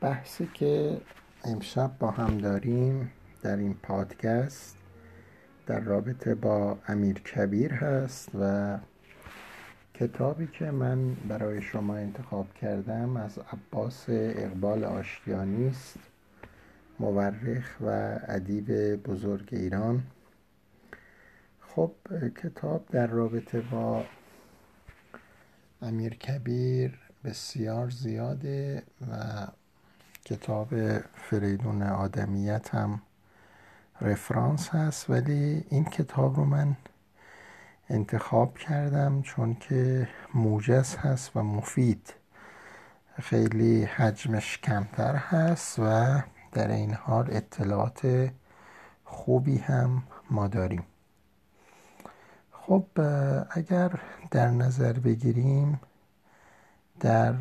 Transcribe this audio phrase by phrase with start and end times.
[0.00, 1.00] بحثی که
[1.44, 3.12] امشب با هم داریم
[3.42, 4.76] در این پادکست
[5.66, 8.78] در رابطه با امیر کبیر هست و
[9.94, 15.98] کتابی که من برای شما انتخاب کردم از عباس اقبال آشتیانی است
[17.00, 20.02] مورخ و ادیب بزرگ ایران.
[21.60, 21.92] خب
[22.42, 24.04] کتاب در رابطه با
[25.82, 29.46] امیر کبیر بسیار زیاده و
[30.30, 33.02] کتاب فریدون آدمیت هم
[34.00, 36.76] رفرانس هست ولی این کتاب رو من
[37.88, 42.14] انتخاب کردم چون که موجز هست و مفید.
[43.20, 46.20] خیلی حجمش کمتر هست و
[46.52, 48.30] در این حال اطلاعات
[49.04, 50.82] خوبی هم ما داریم.
[52.52, 52.86] خب
[53.50, 53.92] اگر
[54.30, 55.80] در نظر بگیریم
[57.00, 57.34] در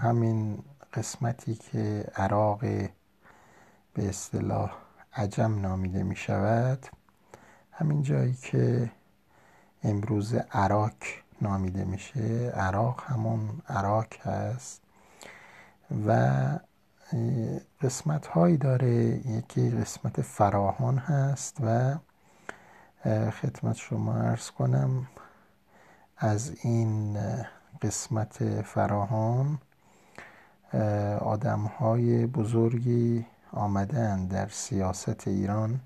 [0.00, 0.58] همین
[0.96, 4.72] قسمتی که عراق به اصطلاح
[5.12, 6.86] عجم نامیده می شود
[7.72, 8.90] همین جایی که
[9.82, 10.92] امروز عراق
[11.40, 12.52] نامیده میشه.
[12.54, 14.82] عراق همون عراق هست
[16.06, 16.32] و
[17.82, 18.94] قسمت هایی داره.
[19.28, 21.94] یکی قسمت فراهان هست و
[23.30, 25.06] خدمت شما ارز کنم
[26.16, 27.18] از این
[27.82, 29.58] قسمت فراهان
[31.20, 35.80] آدم های بزرگی آمدن در سیاست ایران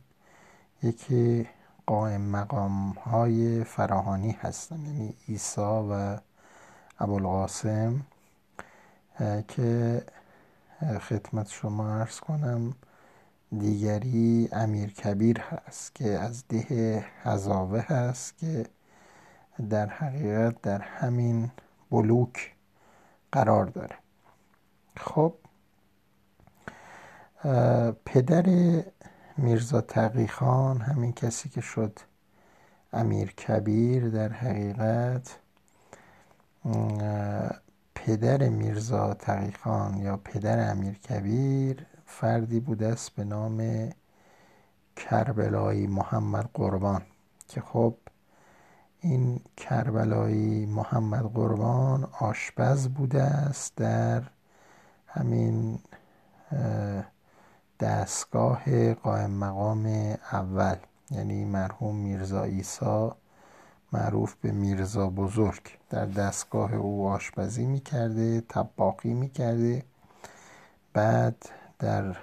[0.83, 1.49] یکی
[1.87, 6.19] قائم مقام های فراهانی هستن یعنی ایسا و
[6.99, 8.01] ابوالقاسم
[9.49, 10.03] که
[11.01, 12.75] خدمت شما ارز کنم
[13.59, 18.67] دیگری امیر کبیر هست که از ده هزاوه هست که
[19.71, 21.51] در حقیقت در همین
[21.91, 22.53] بلوک
[23.33, 24.00] قرار داره.
[24.97, 25.35] خب
[28.05, 28.47] پدر
[29.37, 31.99] میرزا تقیخان همین کسی که شد
[32.93, 35.39] امیر کبیر در حقیقت
[37.95, 43.89] پدر میرزا تقیخان یا پدر امیر کبیر فردی بوده است به نام
[44.97, 47.03] کربلایی محمد قربان
[47.49, 47.95] که خب
[49.01, 54.23] این کربلایی محمد قربان آشپز بوده است در
[55.13, 55.79] همین
[57.81, 59.87] دستگاه قائم مقام
[60.33, 60.77] اول.
[61.11, 63.17] یعنی مرحوم میرزا ایسا
[63.93, 65.63] معروف به میرزا بزرگ.
[65.91, 69.83] در دستگاه او آشپزی می‌کرده تباقی می‌کرده.
[70.93, 71.49] بعد
[71.79, 72.17] در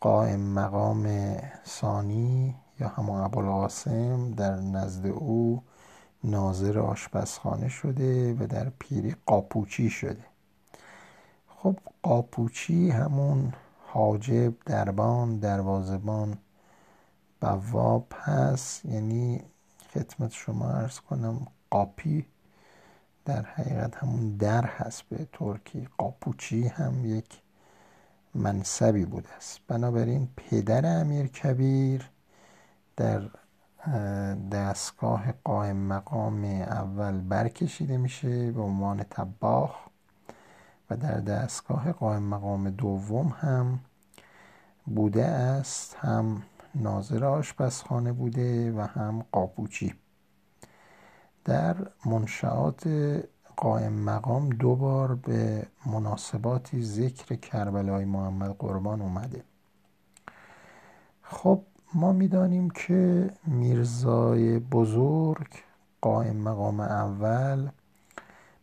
[0.00, 5.62] قائم مقام ثانی یا همون ابوالقاسم در نزد او
[6.24, 10.24] ناظر آشپزخانه شده و در پیری قاپوچی شده.
[11.64, 13.52] خب قاپوچی همون
[13.86, 16.38] حاجب دربان دروازبان
[17.40, 19.42] بواب هست یعنی
[19.94, 22.26] خدمت شما ارز کنم قاپی
[23.24, 25.88] در حقیقت همون در هست به ترکی.
[25.98, 27.40] قاپوچی هم یک
[28.34, 29.60] منصبی بوده است.
[29.68, 32.10] بنابراین پدر امیر کبیر
[32.96, 33.22] در
[34.52, 39.83] دستگاه قائم مقام اول برکشیده میشه به عنوان تباخ
[40.90, 43.80] و در دستگاه قائم مقام دوم هم
[44.86, 46.42] بوده است هم
[46.74, 49.94] ناظر آشپزخانه بوده و هم قاپوچی.
[51.44, 52.86] در منشعات
[53.56, 59.44] قائم مقام دو بار به مناسباتی ذکر کربلای محمد قربان اومده.
[61.22, 61.62] خب
[61.94, 65.48] ما می‌دانیم که میرزای بزرگ
[66.00, 67.68] قائم مقام اول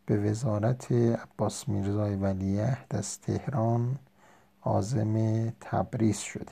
[0.06, 4.00] به وزارت عباس میرزای ولیعهد از تهران
[4.64, 6.52] عازم تبریز شده.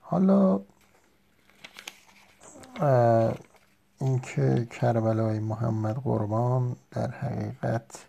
[0.00, 0.60] حالا
[4.00, 8.06] اینکه کربلای محمد قربان در حقیقت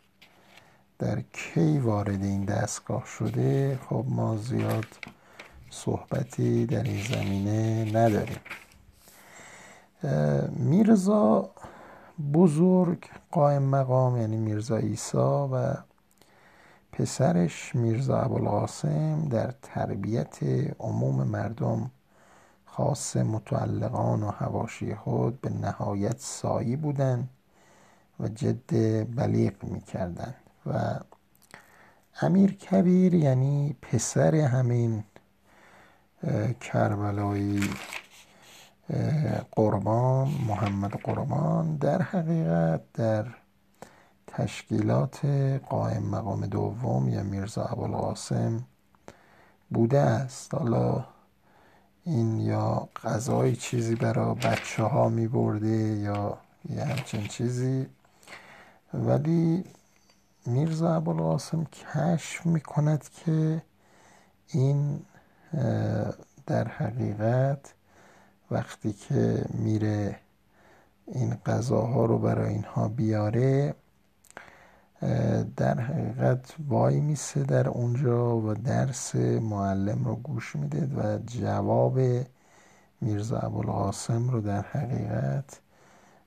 [1.00, 4.86] در کی وارد این دستگاه شده خب ما زیاد
[5.70, 8.40] صحبتی در این زمینه نداریم.
[10.50, 11.50] میرزا
[12.34, 15.76] بزرگ قائم مقام یعنی میرزا ایسا و
[16.92, 20.40] پسرش میرزا ابوالقاسم در تربیت
[20.80, 21.92] عموم مردم
[22.66, 27.30] خاص متعلقان و حواشی خود به نهایت سایی بودند
[28.20, 28.74] و جد
[29.16, 30.36] بلیغ می‌کردند
[30.66, 31.00] و
[32.22, 35.04] امیر کبیر یعنی پسر همین
[36.62, 37.70] کربلایی
[39.52, 41.76] قربان محمد قربان.
[41.76, 43.26] در حقیقت در
[44.28, 45.26] تشکیلات
[45.70, 48.64] قائم مقام دوم یا میرزا ابوالقاسم
[49.70, 50.54] بوده است.
[50.56, 51.06] حالا
[52.04, 56.38] این یا غذای چیزی برای بچه ها می برده یا
[56.70, 57.88] یه همچین چیزی.
[58.94, 59.64] ولی
[60.46, 63.62] میرزا ابوالقاسم کشف می کند که
[64.48, 65.06] این
[66.46, 67.74] در حقیقت
[68.52, 70.20] وقتی که میره
[71.08, 73.76] این غذاها رو برای اینها بیاره
[75.58, 82.00] در حقیقت وای میسه در اونجا و درس معلم رو گوش میده و جواب
[83.02, 85.60] میرزا ابوالقاسم رو در حقیقت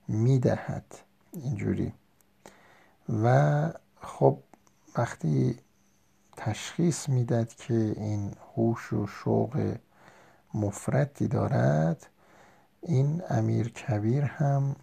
[0.07, 0.85] می‌دهد.
[1.33, 1.93] اینجوری.
[3.23, 3.69] و
[4.01, 4.37] خب
[4.97, 5.57] وقتی
[6.37, 9.75] تشخیص می‌داد که این هوش و شوق
[10.53, 12.07] مفردی دارد
[12.87, 14.75] این امیر کبیر هم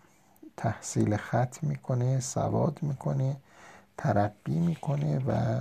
[0.56, 3.36] تحصیل خط می‌کنه سواد می‌کنه
[3.98, 5.60] ترقی می‌کنه و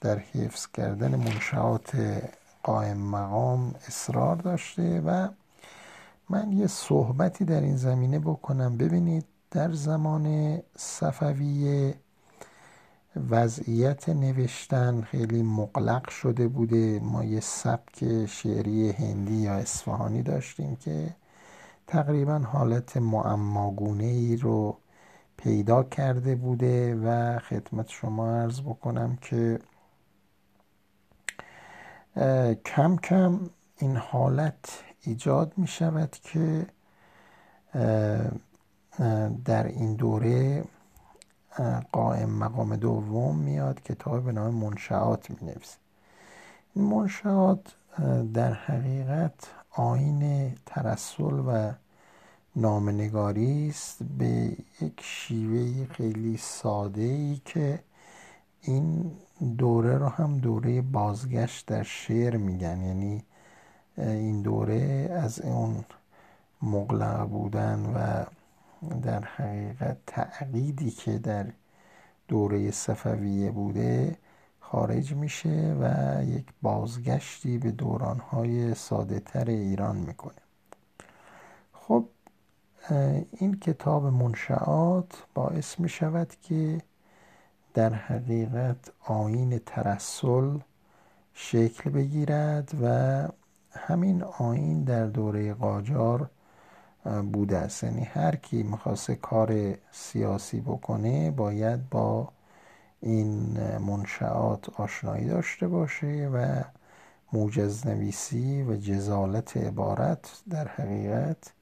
[0.00, 1.90] در حفظ کردن منشعات
[2.62, 5.28] قائم مقام اصرار داشته و
[6.30, 8.76] من یه صحبتی در این زمینه بکنم.
[8.76, 11.94] ببینید در زمان صفویه
[13.30, 17.00] وضعیت نوشتن خیلی مقلق شده بوده.
[17.00, 21.14] ما یه سبک شعری هندی یا اصفهانی داشتیم که
[21.92, 24.76] تقریبا حالت معماگونه ای رو
[25.36, 29.58] پیدا کرده بوده و خدمت شما عرض بکنم که
[32.64, 33.40] کم کم
[33.78, 36.66] این حالت ایجاد می شود که
[39.44, 40.64] در این دوره
[41.92, 45.78] قائم مقام دوم میاد کتاب به نام منشعات می نویسه.
[46.74, 47.74] این منشعات
[48.34, 49.34] در حقیقت
[49.70, 51.72] آین ترسل و
[52.56, 57.82] نامنگاری است به یک شیوه خیلی ساده ای که
[58.60, 59.12] این
[59.58, 62.82] دوره رو هم دوره بازگشت در شعر میگن.
[62.82, 63.24] یعنی
[63.96, 65.84] این دوره از اون
[66.62, 68.24] مغلق بودن و
[69.02, 71.46] در حقیقت تعقیدی که در
[72.28, 74.16] دوره صفویه بوده
[74.60, 80.41] خارج میشه و یک بازگشتی به دورانهای ساده تر ایران می‌کنه.
[83.32, 86.80] این کتاب منشعات باعث می شود که
[87.74, 88.76] در حقیقت
[89.06, 90.58] آین ترسل
[91.34, 93.28] شکل بگیرد و
[93.72, 96.30] همین آین در دوره قاجار
[97.32, 97.84] بوده است.
[97.84, 102.28] یعنی هر کی می‌خواسته کار سیاسی بکنه باید با
[103.00, 106.62] این منشعات آشنایی داشته باشه و
[107.32, 111.52] موجز نویسی و جزالت عبارت در حقیقت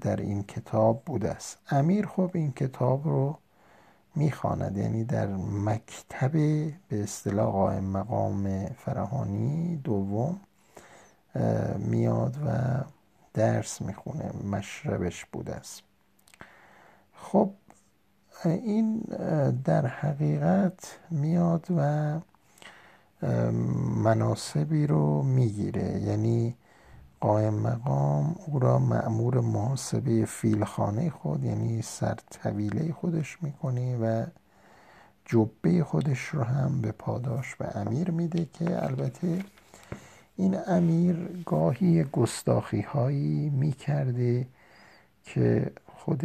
[0.00, 1.58] در این کتاب بوده است.
[1.70, 3.38] امیر خب این کتاب رو
[4.14, 6.32] می‌خواند یعنی در مکتب
[6.88, 10.40] به اصطلاح قائم مقام فرهانی دوم
[11.78, 12.50] میاد و
[13.34, 15.82] درس می‌خونه مشربش بوده است.
[17.14, 17.50] خب
[18.44, 18.98] این
[19.64, 22.20] در حقیقت میاد و
[24.04, 26.00] مناسبی رو می‌گیره.
[26.00, 26.56] یعنی
[27.20, 34.26] قائم مقام او را معمور محاسبه فیلخانه خود یعنی سر طویله خودش می‌کنه و
[35.24, 39.44] جبه خودش رو هم به پاداش به امیر میده که البته
[40.36, 44.46] این امیر گاهی گستاخی هایی می‌کرده
[45.24, 46.22] که خود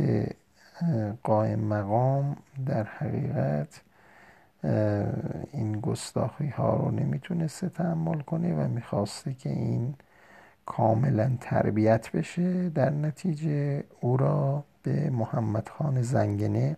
[1.24, 3.82] قائم مقام در حقیقت
[5.52, 9.96] این گستاخی ها رو نمی‌تونسته تحمل کنه و می‌خواسته که این
[10.72, 12.70] کاملا تربیت بشه.
[12.70, 16.78] در نتیجه او را به محمد خان زنگنه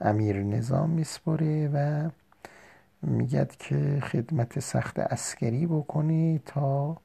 [0.00, 2.08] امیر نظام میسپره و
[3.02, 6.96] میگد که خدمت سخت اسکری بکنی تا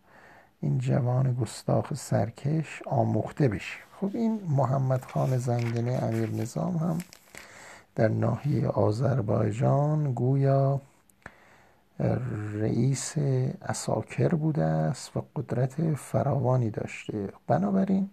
[0.61, 3.77] این جوان گستاخ سرکش آموخته بشه.
[4.01, 6.97] خب این محمد خان زنگنه امیر نظام هم
[7.95, 10.81] در ناحیه آذربایجان گویا
[12.53, 13.17] رئیس
[13.61, 17.29] اساکر بوده است و قدرت فراوانی داشته.
[17.47, 18.09] بنابراین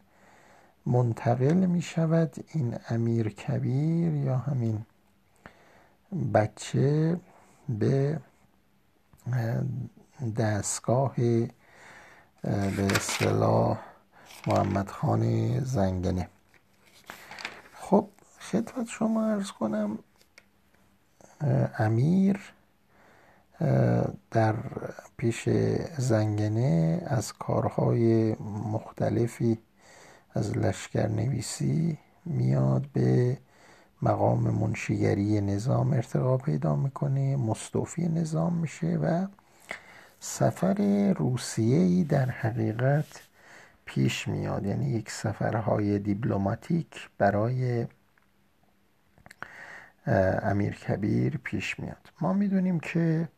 [0.86, 4.86] منتقل می شود این امیر کبیر یا همین
[6.34, 7.20] بچه
[7.68, 8.20] به
[10.36, 13.78] دستگاه به اصطلاح
[14.46, 16.28] محمد خان زنگنه.
[17.74, 18.08] خب
[18.40, 19.98] خدمت شما ارز کنم
[21.78, 22.52] امیر
[24.30, 24.54] در
[25.16, 25.48] پیش
[25.98, 28.34] زنگنه از کارهای
[28.72, 29.58] مختلفی
[30.34, 33.38] از لشکر نویسی میاد به
[34.02, 39.26] مقام منشیگری نظام ارتقا پیدا می‌کنه مستوفی نظام میشه و
[40.20, 43.20] سفر روسیه ای در حقیقت
[43.84, 44.66] پیش میاد.
[44.66, 47.86] یعنی یک سفرهای دیپلماتیک برای
[50.42, 52.12] امیر کبیر پیش میاد.
[52.20, 53.28] ما می‌دونیم که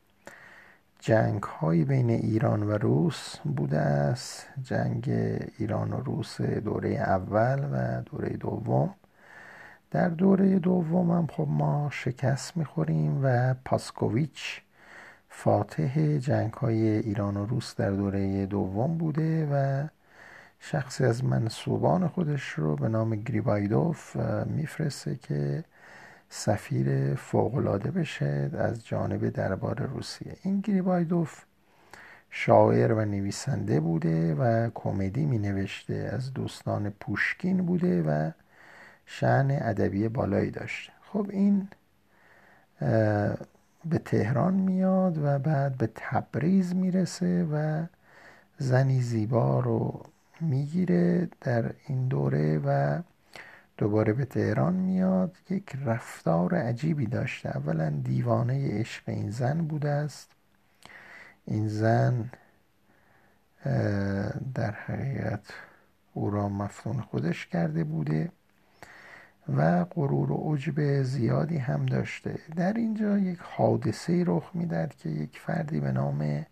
[1.01, 4.47] جنگ های بین ایران و روس بوده است.
[4.63, 5.09] جنگ
[5.57, 8.95] ایران و روس دوره اول و دوره دوم.
[9.91, 14.61] در دوره دوم هم خب ما شکست می‌خوریم و پاسکوویچ
[15.29, 19.87] فاتح جنگ های ایران و روس در دوره دوم بوده و
[20.59, 24.15] شخصی از منصوبان خودش رو به نام گریبایدوف
[24.45, 25.63] میفرسته که
[26.33, 30.35] سفیر فوقلاده بشه از جانب دربار روسیه.
[30.43, 31.43] این گریبایدوف
[32.29, 38.31] شاعر و نویسنده بوده و کمدی می نوشته از دوستان پوشکین بوده و
[39.05, 40.93] شعن ادبی بالایی داشته.
[41.01, 41.67] خب این
[43.85, 47.85] به تهران میاد و بعد به تبریز می‌رسه و
[48.57, 50.03] زنی زیبا رو
[50.41, 52.99] می‌گیره در این دوره و
[53.81, 57.57] دوباره به تهران میاد یک رفتار عجیبی داشته.
[57.57, 60.31] اولا دیوانه عشق این زن بوده است.
[61.45, 62.29] این زن
[64.53, 65.45] در حقیقت
[66.13, 68.31] او را مفتون خودش کرده بوده
[69.57, 72.39] و غرور و عجب زیادی هم داشته.
[72.55, 76.45] در اینجا یک حادثه رخ می‌داد که یک فردی به نام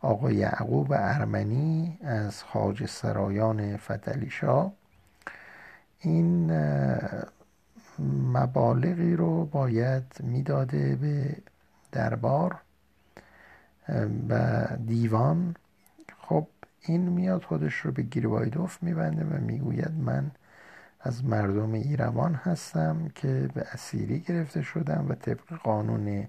[0.00, 4.72] آقا یعقوب ارمنی از خاج سرایان فتلیشا
[6.02, 6.52] این
[8.32, 11.36] مبالغی رو باید می‌داده به
[11.92, 12.56] دربار
[14.28, 15.56] و دیوان.
[16.18, 16.46] خب
[16.80, 20.30] این میاد خودش رو به گیروایدوف میبنده و می‌گوید من
[21.00, 26.28] از مردم ایروان هستم که به اسیری گرفته شدم و طبق قانون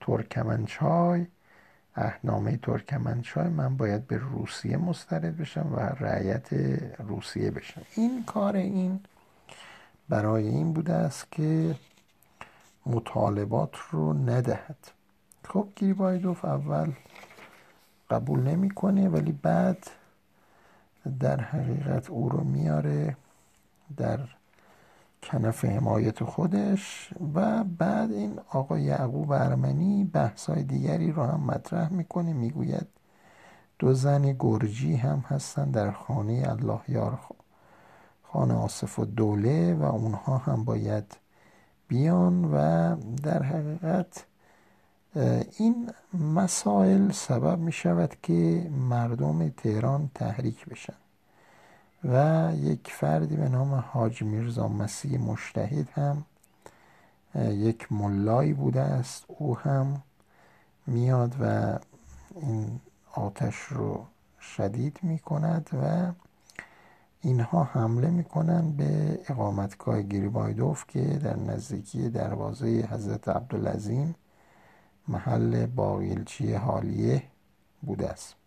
[0.00, 1.26] ترکمنچای
[1.98, 6.52] اهنامه ترکمنچای من باید به روسیه مسترد بشم و رعیت
[6.98, 7.82] روسیه بشم.
[7.94, 9.00] این کار این
[10.08, 11.74] برای این بوده است که
[12.86, 14.76] مطالبات رو ندهد.
[15.44, 16.92] خب گریبایدوف اول
[18.10, 19.90] قبول نمی‌کنه ولی بعد
[21.20, 23.16] در حقیقت او رو میاره
[23.96, 24.20] در
[25.22, 32.32] کنف حمایت خودش و بعد این آقای یعقوب ارمنی بحثای دیگری رو هم مطرح می‌کنه
[32.32, 32.86] می‌گوید
[33.78, 37.18] دو زن گرجی هم هستن در خانه الله یار
[38.22, 41.16] خانه آصف و دوله و اونها هم باید
[41.88, 44.26] بیان و در حقیقت
[45.58, 45.90] این
[46.34, 51.07] مسائل سبب می شود که مردم تهران تحریک بشن.
[52.04, 56.24] و یک فردی به نام حاج میرزا مسیح مشتهد هم
[57.34, 59.24] یک ملایی بوده است.
[59.28, 60.02] او هم
[60.86, 61.78] میاد و
[62.40, 62.80] این
[63.14, 64.06] آتش رو
[64.40, 66.12] شدید می کند و
[67.20, 74.14] اینها حمله می‌کنن به اقامتگاه گریبایدوف که در نزدیکی دروازه حضرت عبدالعظیم
[75.08, 77.22] محل باقیلچی حالیه
[77.82, 78.37] بوده است.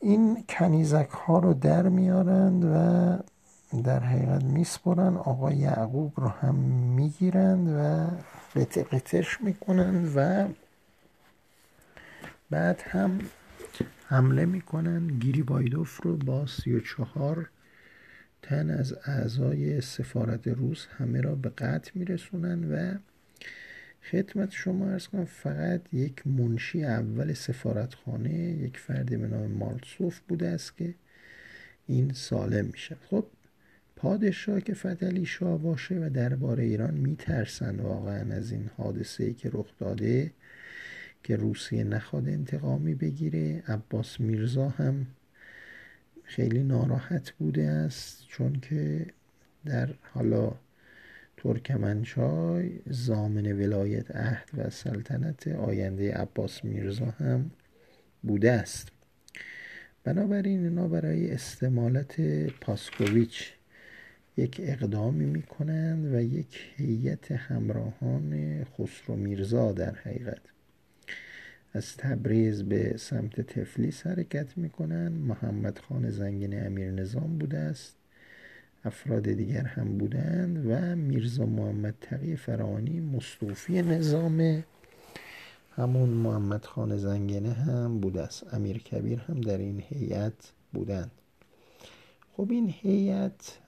[0.00, 5.16] این کنیزک ها رو در میارند و در حقیقت میسپرن.
[5.16, 6.54] آقای یعقوب رو هم
[6.94, 8.06] می‌گیرند و
[8.60, 10.48] قطع قطعش می‌کنند و
[12.50, 13.18] بعد هم
[14.06, 17.50] حمله می‌کنن گیری بایدوف رو با سی و چهار
[18.42, 22.98] تن از اعضای سفارت روس همه را به قطع میرسونن و
[24.02, 30.48] خدمت شما ارز کنم فقط یک منشی اول سفارتخانه یک فردی به نام مالسوف بوده
[30.48, 30.94] است که
[31.86, 32.96] این سالم میشه.
[33.10, 33.26] خب
[33.96, 39.50] پادشاه که فتلی شاه باشه و درباره ایران میترسن واقعا از این حادثه ای که
[39.52, 40.32] رخ داده
[41.22, 43.62] که روسیه نخواد انتقامی بگیره.
[43.68, 45.06] عباس میرزا هم
[46.24, 49.06] خیلی ناراحت بوده است چون که
[49.64, 50.52] در حالا
[51.42, 57.50] ترکمنچای زامن ولایت عهد و سلطنت آینده عباس میرزا هم
[58.22, 58.88] بوده است.
[60.04, 63.52] بنابراین اینا برای استمالت پاسکوویچ
[64.36, 70.42] یک اقدامی می‌کنند و یک هیئت همراهان خسرو میرزا در حقیقت.
[71.72, 77.96] از تبریز به سمت تفلیس حرکت می‌کنن محمد خان زنگین امیر نظام بوده است.
[78.84, 84.64] افراد دیگر هم بودند و میرزا محمد تقی فرانی مستوفی نظام
[85.76, 88.54] همون محمد خان زنگنه هم بوده است.
[88.54, 91.10] امیر کبیر هم در این هیئت بودند.
[92.36, 93.58] خب این هیئت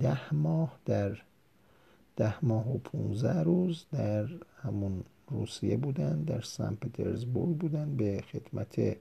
[0.00, 1.18] ده ماه در
[2.16, 4.28] ده ماه و 15 روز در
[4.62, 8.96] همون روسیه بودن در سن پترزبورگ بودن به خدمت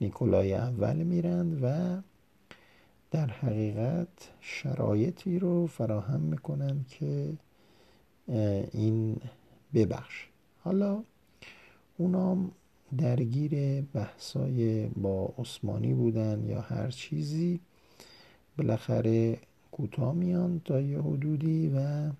[0.00, 1.96] نیکولای اول میرند و
[3.14, 4.08] در حقیقت
[4.40, 7.32] شرایطی رو فراهم می‌کنن که
[8.72, 9.20] این
[9.74, 10.26] ببخش.
[10.60, 11.02] حالا
[11.98, 12.50] اونام
[12.98, 17.60] درگیر بحثای با عثمانی بودن یا هر چیزی
[18.58, 19.38] بالاخره
[19.72, 22.10] کوتاه میان تا یه حدودی و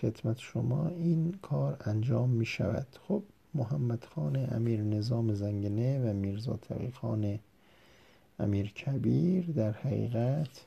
[0.00, 3.22] خدمت شما این کار انجام می شود خب
[3.54, 7.38] محمد خان امیر نظام زنگنه و میرزا تقی خان
[8.38, 10.64] امیر کبیر در حقیقت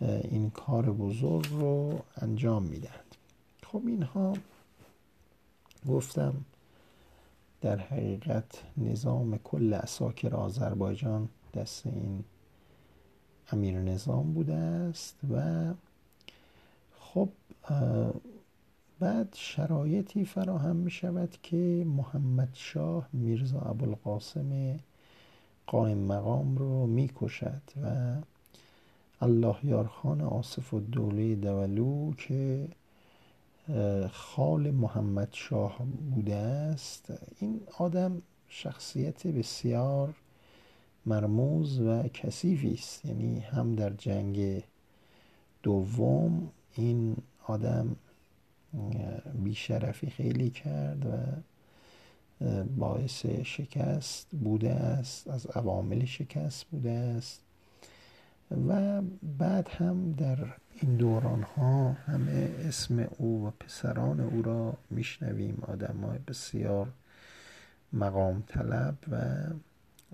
[0.00, 3.16] این کار بزرگ رو انجام می‌دهند
[3.62, 4.32] خب اینها
[5.88, 6.34] گفتم
[7.60, 12.24] در حقیقت نظام کل اساکر آذربایجان دست این
[13.52, 15.64] امیر نظام بوده است و
[17.00, 17.28] خب
[19.00, 24.76] بعد شرایطی فراهم می شود که محمد شاه میرزا ابوالقاسم
[25.70, 28.16] قائم مقام رو می کشد و
[29.20, 32.68] الله یارخان آصف الدوله دولو که
[34.12, 35.78] خال محمد شاه
[36.14, 37.12] بوده است.
[37.38, 40.14] این آدم شخصیت بسیار
[41.06, 43.04] مرموز و کثیفی است.
[43.04, 44.62] یعنی هم در جنگ
[45.62, 47.96] دوم این آدم
[49.44, 51.10] بیشرفی خیلی کرد و
[52.76, 57.40] باعث شکست بوده است از عوامل شکست بوده است
[58.68, 59.02] و
[59.38, 60.38] بعد هم در
[60.82, 65.62] این دوران ها همه اسم او و پسران او را میشنویم.
[65.68, 66.92] آدم های بسیار
[67.92, 69.16] مقام طلب و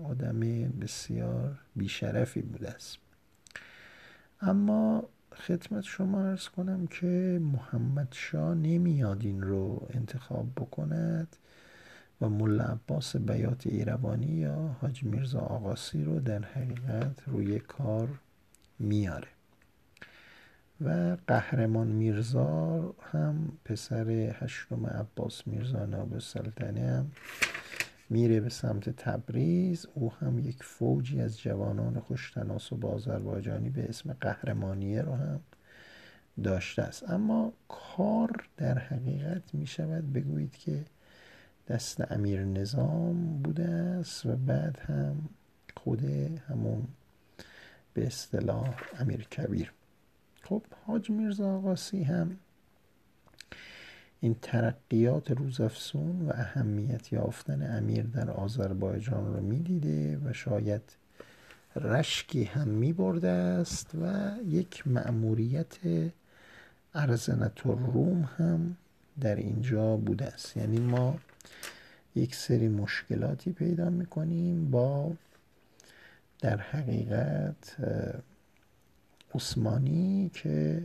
[0.03, 0.39] آدم
[0.81, 2.97] بسیار بیشرفی بوده است.
[4.41, 5.03] اما
[5.35, 11.35] خدمت شما ارز کنم که محمد شاه نمیاد این رو انتخاب بکند.
[12.21, 18.09] و ملا عباس بیات ایروانی یا حاج میرزا آقاسی رو در حقیقت روی کار
[18.79, 19.27] میاره.
[20.81, 27.11] و قهرمان میرزا هم پسر هشتم عباس میرزا ناب سلطنه هم
[28.09, 29.87] میره به سمت تبریز.
[29.93, 35.39] او هم یک فوجی از جوانان خوشتناس و بازربایجانی به اسم قهرمانیه رو هم
[36.43, 37.09] داشته است.
[37.09, 40.85] اما کار در حقیقت می شود بگویید که
[41.67, 45.29] دست امیر نظام بوده است و بعد هم
[45.77, 46.03] خود
[46.49, 46.87] همون
[47.93, 49.71] به اصطلاح امیر کبیر.
[50.43, 52.37] خب حاج میرزا آقاسی هم
[54.19, 60.81] این ترقیات روزافسون و اهمیت یافتن امیر در آذربایجان رو می‌دیده و شاید
[61.75, 65.75] رشکی هم می برده است و یک مأموریت
[66.93, 68.75] ارزنت روم هم
[69.21, 70.57] در اینجا بوده است.
[70.57, 71.19] یعنی ما
[72.15, 75.11] یک سری مشکلاتی پیدا می‌کنیم با
[76.39, 77.75] در حقیقت
[79.33, 80.83] عثمانی که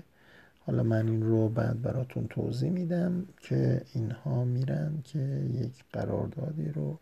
[0.67, 5.19] حالا من این رو بعد براتون توضیح میدم که اینها میرن که
[5.55, 6.99] یک قراردادی رو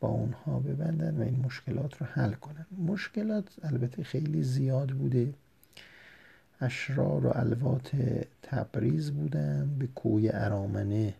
[0.00, 2.66] با اونها ببندن و این مشکلات رو حل کنن.
[2.78, 5.34] مشکلات البته خیلی زیاد بوده.
[6.60, 7.90] اشرار و الوات
[8.42, 11.14] تبریز بودن به کوی ارامنه.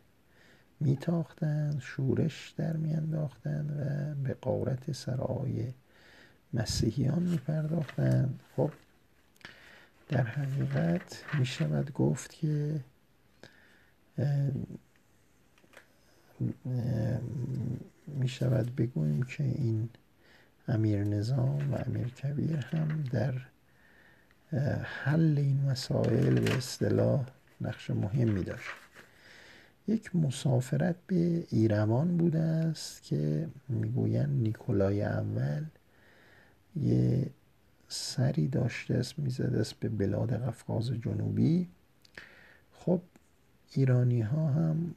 [0.81, 5.73] میتاختند شورش در میانداختند و به قارت سرای
[6.55, 8.41] مسیحیان میپرداختند.
[8.57, 8.71] خب
[10.09, 12.81] در حقیقت می شود گفت که
[18.07, 19.89] می شود بگوییم که این
[20.69, 23.35] امیر نظام و امیر کبیر هم در
[24.83, 27.27] حل این مسائل به اصطلاح
[27.61, 28.71] نقش مهمی داشت.
[29.89, 35.65] یک مسافرت به ایروان بوده است که می‌گویند نیکولای اول
[36.77, 37.31] یه
[37.89, 41.69] سری داشته است می‌زده است به بلاد قفقاز جنوبی.
[42.73, 43.01] خب
[43.73, 44.95] ایرانی ها هم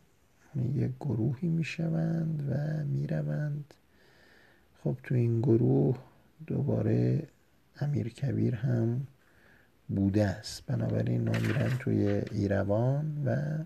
[0.75, 3.73] یک گروهی می‌شوند و می‌روند.
[4.83, 5.97] خب تو این گروه
[6.47, 7.27] دوباره
[7.79, 9.07] امیر کبیر هم
[9.89, 10.65] بوده است.
[10.65, 13.57] بنابراین میرن توی ایروان و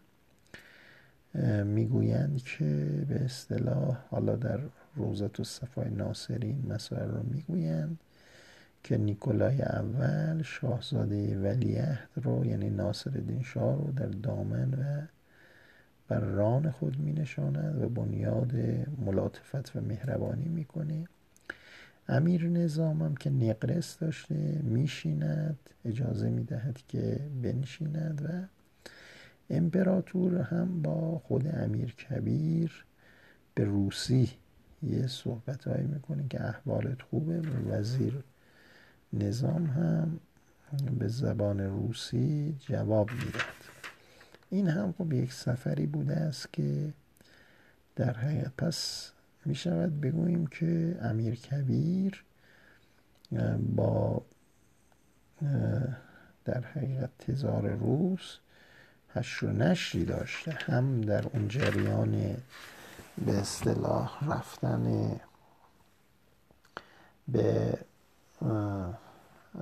[1.65, 4.60] می‌گویند که به اصطلاح حالا در
[4.95, 8.00] روزت و صفای ناصرین مسائل رو می‌گویند
[8.84, 15.02] که نیکولای اول شاهزاده ولیعهد رو یعنی ناصر الدین شاه رو در دامن و
[16.08, 18.52] بر ران خود می نشاند و بنیاد
[19.06, 21.08] ملاطفت و مهربانی می‌کنه.
[22.08, 28.55] امیر نظامم که نقرس داشته میشیند اجازه می‌دهد که بنشیند و
[29.49, 32.86] امپراتور هم با خود امیر کبیر
[33.53, 34.29] به روسی
[34.84, 37.41] یه صحبت هایی می‌کنه که احوالت خوبه.
[37.69, 38.23] وزیر
[39.13, 40.19] نظام هم
[40.99, 43.55] به زبان روسی جواب می‌داد
[44.49, 46.93] این هم خب یک سفری بوده است که
[47.95, 49.12] در حقیقت پس
[49.45, 49.55] می
[50.01, 52.23] بگوییم که امیر کبیر
[53.75, 54.21] با
[56.45, 58.38] در حقیقت تزار روس
[59.15, 62.38] هشت و نشری داشته هم در اون جریان
[63.25, 65.15] به اصطلاح رفتن
[67.28, 67.78] به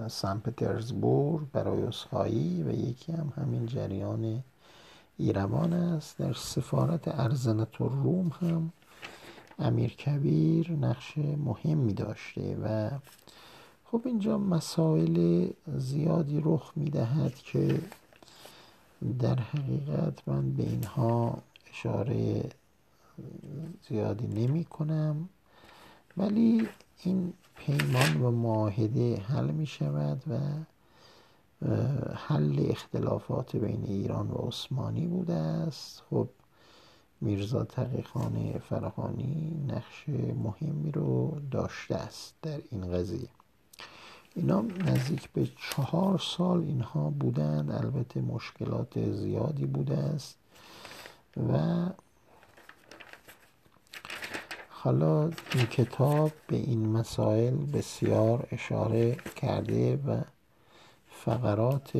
[0.07, 4.43] سن پترزبورگ برای اسخایی و یکی هم همین جریان
[5.17, 6.17] ایروان است.
[6.17, 8.71] در سفارت ارزنت روم هم
[9.59, 12.89] امیر کبیر نقش مهمی داشته و
[13.85, 17.79] خب اینجا مسائل زیادی رخ می‌دهد که
[19.19, 21.37] در حقیقت من به اینها
[21.71, 22.49] اشاره
[23.89, 25.29] زیادی نمی کنم.
[26.17, 26.67] ولی
[27.03, 30.39] این پیمان و معاهده حل می شود و
[32.15, 36.03] حل اختلافات بین ایران و عثمانی بوده است.
[36.09, 36.27] خب
[37.21, 40.09] میرزا تقیخان فراخانی نقش
[40.43, 43.29] مهمی رو داشته است در این قضیه.
[44.35, 47.71] اینا نزدیک به چهار سال اینها بودند.
[47.71, 50.35] البته مشکلات زیادی بوده است
[51.51, 51.85] و
[54.69, 60.21] حالا این کتاب به این مسائل بسیار اشاره کرده و
[61.09, 61.95] فقرات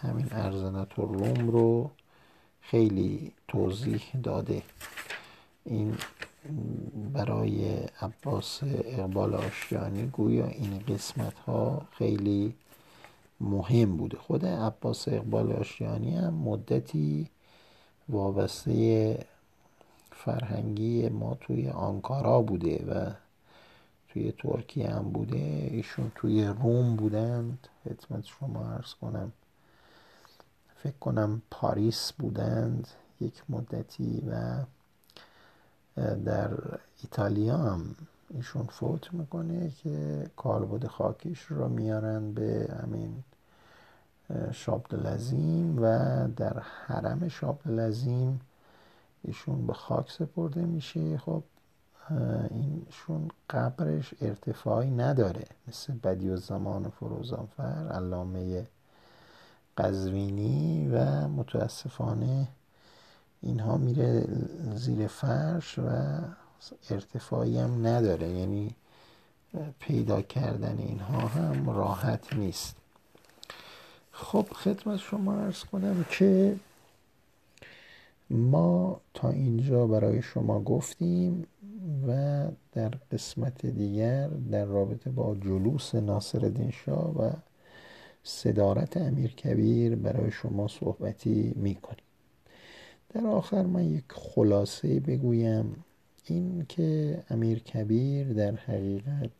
[0.00, 1.90] همین ارزنت روم رو
[2.60, 4.62] خیلی توضیح داده.
[5.64, 5.96] این
[7.12, 12.54] برای عباس اقبال آشیانی گویا این قسمت ها خیلی
[13.40, 14.18] مهم بوده.
[14.18, 17.30] خود عباس اقبال آشیانی هم مدتی
[18.08, 19.18] وابسته
[20.12, 23.12] فرهنگی ما توی آنکارا بوده و
[24.08, 25.68] توی ترکیه هم بوده.
[25.70, 27.68] ایشون توی روم بودند.
[27.84, 29.32] خدمت شما عرض کنم.
[30.82, 32.88] فکر کنم پاریس بودند
[33.20, 34.64] یک مدتی و
[36.24, 36.50] در
[37.02, 37.94] ایتالیا هم
[38.30, 43.22] ایشون فوت می‌کنه که کالبد خاکیش رو میارن به همین
[44.52, 45.82] شابدلزیم و
[46.36, 48.40] در حرم شابدلزیم
[49.22, 51.18] ایشون به خاک سپرده میشه.
[51.18, 51.42] خب
[52.50, 55.44] اینشون قبرش ارتفاعی نداره.
[55.68, 58.66] مثل بدی و زمان فروزانفر علامه
[59.78, 62.48] قزوینی و متاسفانه
[63.42, 64.26] اینها میره
[64.74, 65.88] زیر فرش و
[66.90, 68.74] ارتفاعی هم نداره یعنی
[69.78, 72.76] پیدا کردن اینها هم راحت نیست.
[74.12, 76.56] خب خدمت شما ارز کنم که
[78.30, 81.46] ما تا اینجا برای شما گفتیم
[82.08, 87.30] و در قسمت دیگر در رابطه با جلوس ناصر شاه و
[88.22, 92.07] صدارت امیر کبیر برای شما صحبتی می‌کنیم.
[93.14, 95.84] در آخر من یک خلاصه بگویم.
[96.24, 99.30] این که امیر کبیر در حقیقت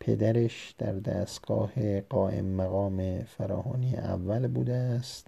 [0.00, 5.26] پدرش در دستگاه قائم مقام فراهانی اول بوده است.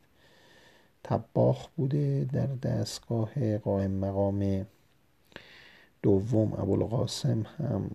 [1.05, 4.67] تباخ بوده در دستگاه قائم مقام
[6.03, 7.91] دوم ابوالقاسم هم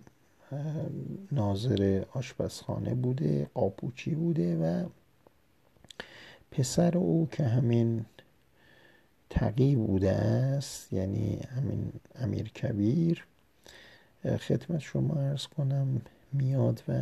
[1.32, 4.88] ناظر آشپزخانه بوده قاپوچی بوده و
[6.50, 8.04] پسر او که همین
[9.32, 13.24] تقی بوده است یعنی همین امیر کبیر.
[14.24, 16.00] خدمت شما ارز کنم
[16.32, 16.92] میاد و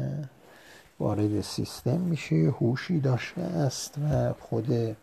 [1.00, 4.96] وارد سیستم میشه هوشی داشته است و خود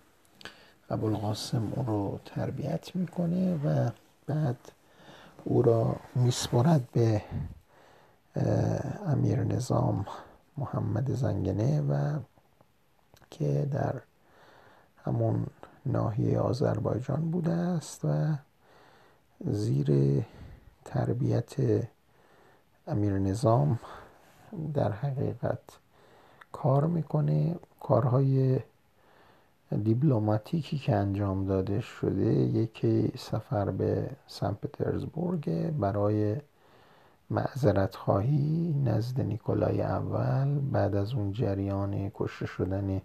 [0.89, 3.89] ابوالقاسم او رو تربیت می‌کنه و
[4.27, 4.57] بعد
[5.43, 7.21] او را میسپرد به
[9.07, 10.05] امیر نظام
[10.57, 12.19] محمد زنگنه و
[13.31, 14.01] که در
[15.05, 15.45] همون
[15.87, 18.35] ناحیه آذربایجان بوده است و
[19.45, 20.21] زیر
[20.85, 21.55] تربیت
[22.87, 23.79] امیر نظام
[24.73, 25.59] در حقیقت
[26.51, 27.55] کار می‌کنه.
[27.79, 28.59] کارهای
[29.83, 36.35] دیپلماتیکی که انجام داده شده یکی سفر به سن پترزبورگ برای
[37.29, 43.01] معذرت خواهی نزد نیکولای اول بعد از اون جریان کشته شدن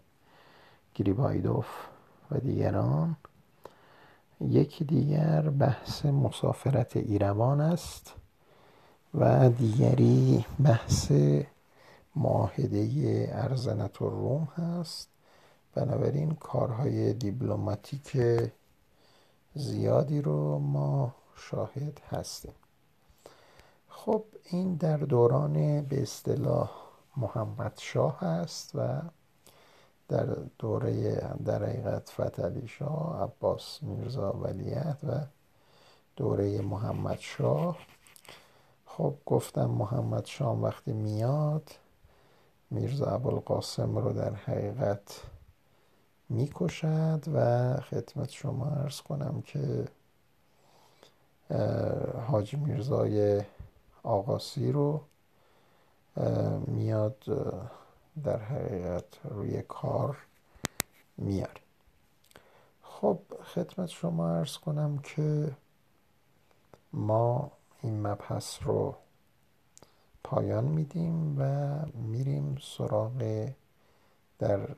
[0.94, 1.66] گریبایدوف
[2.32, 3.16] و دیگران.
[4.40, 8.12] یکی دیگر بحث مسافرت ایروان است
[9.14, 11.12] و دیگری بحث
[12.16, 15.08] معاهده ارزنت روم هست.
[15.74, 18.16] بنابراین کارهای دیپلماتیک
[19.54, 22.54] زیادی رو ما شاهد هستیم.
[23.88, 26.70] خب این در دوران به اصطلاح
[27.16, 29.00] محمد شاه هست و
[30.12, 30.26] در
[30.58, 35.20] دوره در حقیقت فتلی شاه عباس میرزا ولیت و
[36.16, 37.78] دوره محمد شاه.
[38.86, 41.70] خب گفتم محمد شاه وقتی میاد
[42.70, 45.20] میرزا ابوالقاسم رو در حقیقت
[46.28, 49.84] می‌کشد و خدمت شما ارز کنم که
[52.28, 53.42] حاجی میرزای
[54.02, 55.00] آقاسی رو
[56.66, 57.24] میاد
[58.24, 60.16] در حقیقت روی کار
[61.16, 61.60] میاره
[62.82, 63.18] خب
[63.54, 65.56] خدمت شما ارز کنم که
[66.92, 68.96] ما این مبحث رو
[70.24, 73.48] پایان میدیم و میریم سراغ
[74.38, 74.68] در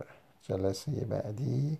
[0.42, 1.78] جلسه بعدی.